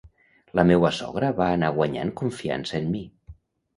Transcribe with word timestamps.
La 0.59 0.63
meua 0.69 0.91
sogra 1.01 1.29
va 1.41 1.51
anar 1.57 1.71
guanyant 1.77 2.13
confiança 2.23 2.79
en 2.81 2.93
mi. 2.97 3.07